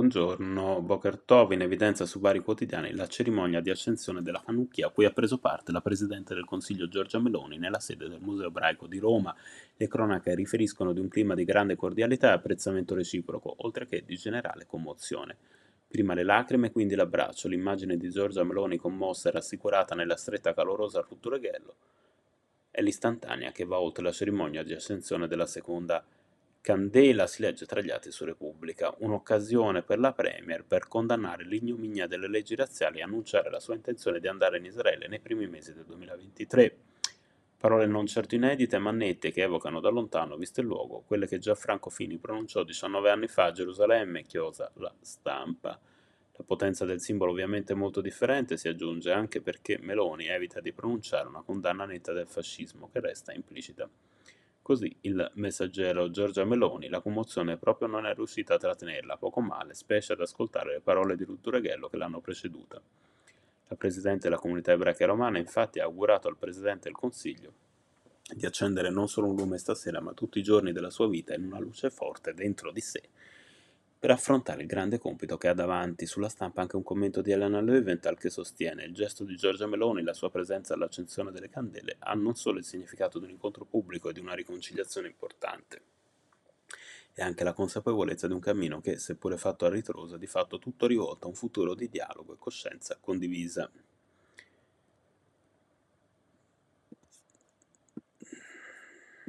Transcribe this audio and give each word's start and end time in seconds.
Buongiorno, 0.00 0.80
Boker 0.80 1.18
Tov 1.18 1.52
in 1.52 1.60
evidenza 1.60 2.06
su 2.06 2.20
vari 2.20 2.38
quotidiani 2.38 2.94
la 2.94 3.06
cerimonia 3.06 3.60
di 3.60 3.68
ascensione 3.68 4.22
della 4.22 4.40
Hanukkah 4.46 4.86
a 4.86 4.88
cui 4.88 5.04
ha 5.04 5.10
preso 5.10 5.36
parte 5.36 5.72
la 5.72 5.82
Presidente 5.82 6.32
del 6.32 6.46
Consiglio 6.46 6.88
Giorgia 6.88 7.18
Meloni 7.18 7.58
nella 7.58 7.80
sede 7.80 8.08
del 8.08 8.18
Museo 8.22 8.46
Ebraico 8.46 8.86
di 8.86 8.98
Roma. 8.98 9.36
Le 9.76 9.88
cronache 9.88 10.34
riferiscono 10.34 10.94
di 10.94 11.00
un 11.00 11.08
clima 11.08 11.34
di 11.34 11.44
grande 11.44 11.76
cordialità 11.76 12.30
e 12.30 12.32
apprezzamento 12.32 12.94
reciproco, 12.94 13.56
oltre 13.58 13.84
che 13.84 14.02
di 14.06 14.16
generale 14.16 14.64
commozione. 14.66 15.36
Prima 15.86 16.14
le 16.14 16.22
lacrime, 16.22 16.72
quindi 16.72 16.94
l'abbraccio, 16.94 17.48
l'immagine 17.48 17.98
di 17.98 18.08
Giorgia 18.08 18.42
Meloni 18.42 18.78
commossa 18.78 19.28
e 19.28 19.32
rassicurata 19.32 19.94
nella 19.94 20.16
stretta 20.16 20.54
calorosa 20.54 21.00
al 21.00 21.06
Ruttureghello 21.10 21.74
è 22.70 22.80
l'istantanea 22.82 23.50
che 23.50 23.64
va 23.64 23.80
oltre 23.80 24.04
la 24.04 24.12
cerimonia 24.12 24.62
di 24.62 24.72
ascensione 24.72 25.26
della 25.26 25.46
seconda 25.46 26.02
Candela 26.62 27.26
si 27.26 27.40
legge 27.40 27.64
tra 27.64 27.80
gli 27.80 27.90
atti 27.90 28.10
su 28.10 28.26
Repubblica, 28.26 28.94
un'occasione 28.98 29.82
per 29.82 29.98
la 29.98 30.12
Premier 30.12 30.62
per 30.62 30.88
condannare 30.88 31.44
l'ignominia 31.44 32.06
delle 32.06 32.28
leggi 32.28 32.54
razziali 32.54 32.98
e 32.98 33.02
annunciare 33.02 33.48
la 33.48 33.60
sua 33.60 33.74
intenzione 33.74 34.20
di 34.20 34.28
andare 34.28 34.58
in 34.58 34.66
Israele 34.66 35.08
nei 35.08 35.20
primi 35.20 35.46
mesi 35.46 35.72
del 35.72 35.86
2023. 35.86 36.76
Parole 37.56 37.86
non 37.86 38.06
certo 38.06 38.34
inedite 38.34 38.76
ma 38.76 38.90
nette 38.90 39.32
che 39.32 39.40
evocano 39.40 39.80
da 39.80 39.88
lontano, 39.88 40.36
visto 40.36 40.60
il 40.60 40.66
luogo, 40.66 41.02
quelle 41.06 41.26
che 41.26 41.38
già 41.38 41.54
Franco 41.54 41.88
Fini 41.88 42.18
pronunciò 42.18 42.62
19 42.62 43.08
anni 43.08 43.26
fa 43.26 43.44
a 43.44 43.52
Gerusalemme, 43.52 44.24
chiosa 44.24 44.70
la 44.74 44.92
stampa. 45.00 45.80
La 46.36 46.44
potenza 46.44 46.84
del 46.84 47.00
simbolo 47.00 47.30
ovviamente 47.30 47.72
è 47.72 47.76
molto 47.76 48.02
differente, 48.02 48.58
si 48.58 48.68
aggiunge 48.68 49.12
anche 49.12 49.40
perché 49.40 49.78
Meloni 49.78 50.26
evita 50.26 50.60
di 50.60 50.74
pronunciare 50.74 51.26
una 51.26 51.42
condanna 51.42 51.86
netta 51.86 52.12
del 52.12 52.28
fascismo 52.28 52.90
che 52.92 53.00
resta 53.00 53.32
implicita. 53.32 53.88
Così 54.62 54.94
il 55.02 55.30
messaggero 55.34 56.10
Giorgia 56.10 56.44
Meloni 56.44 56.88
la 56.88 57.00
commozione 57.00 57.56
proprio 57.56 57.88
non 57.88 58.06
è 58.06 58.14
riuscita 58.14 58.54
a 58.54 58.58
trattenerla, 58.58 59.16
poco 59.16 59.40
male, 59.40 59.74
specie 59.74 60.12
ad 60.12 60.20
ascoltare 60.20 60.74
le 60.74 60.80
parole 60.80 61.16
di 61.16 61.24
Ruttureghello 61.24 61.88
che 61.88 61.96
l'hanno 61.96 62.20
preceduta. 62.20 62.80
La 63.68 63.76
Presidente 63.76 64.28
della 64.28 64.40
Comunità 64.40 64.72
Ebraica 64.72 65.06
Romana 65.06 65.38
infatti 65.38 65.80
ha 65.80 65.84
augurato 65.84 66.28
al 66.28 66.36
Presidente 66.36 66.88
del 66.88 66.96
Consiglio 66.96 67.52
di 68.34 68.46
accendere 68.46 68.90
non 68.90 69.08
solo 69.08 69.28
un 69.28 69.36
lume 69.36 69.58
stasera, 69.58 70.00
ma 70.00 70.12
tutti 70.12 70.38
i 70.38 70.42
giorni 70.42 70.72
della 70.72 70.90
sua 70.90 71.08
vita 71.08 71.34
in 71.34 71.44
una 71.44 71.58
luce 71.58 71.90
forte 71.90 72.34
dentro 72.34 72.70
di 72.70 72.80
sé, 72.80 73.02
per 74.00 74.10
affrontare 74.10 74.62
il 74.62 74.66
grande 74.66 74.98
compito 74.98 75.36
che 75.36 75.48
ha 75.48 75.52
davanti. 75.52 76.06
Sulla 76.06 76.30
stampa 76.30 76.62
anche 76.62 76.76
un 76.76 76.82
commento 76.82 77.20
di 77.20 77.32
Elena 77.32 77.60
Löwenthal 77.60 78.16
che 78.16 78.30
sostiene 78.30 78.84
il 78.84 78.94
gesto 78.94 79.24
di 79.24 79.36
Giorgia 79.36 79.66
Meloni, 79.66 80.02
la 80.02 80.14
sua 80.14 80.30
presenza 80.30 80.72
all'accensione 80.72 81.30
delle 81.30 81.50
candele, 81.50 81.96
ha 81.98 82.14
non 82.14 82.34
solo 82.34 82.58
il 82.58 82.64
significato 82.64 83.18
di 83.18 83.26
un 83.26 83.32
incontro 83.32 83.66
pubblico 83.66 84.08
e 84.08 84.14
di 84.14 84.20
una 84.20 84.32
riconciliazione 84.32 85.08
importante, 85.08 85.82
e 87.12 87.22
anche 87.22 87.44
la 87.44 87.52
consapevolezza 87.52 88.26
di 88.26 88.32
un 88.32 88.40
cammino 88.40 88.80
che, 88.80 88.96
seppure 88.96 89.36
fatto 89.36 89.66
a 89.66 89.68
ritroso, 89.68 90.14
è 90.14 90.18
di 90.18 90.26
fatto 90.26 90.58
tutto 90.58 90.86
rivolto 90.86 91.26
a 91.26 91.28
un 91.28 91.34
futuro 91.34 91.74
di 91.74 91.90
dialogo 91.90 92.32
e 92.32 92.38
coscienza 92.38 92.96
condivisa. 92.98 93.70